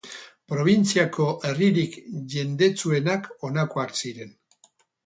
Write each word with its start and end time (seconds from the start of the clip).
Probintziako 0.53 1.27
herririk 1.49 1.99
jendetsuenak 2.35 3.31
honakoak 3.47 3.97
ziren. 4.03 4.39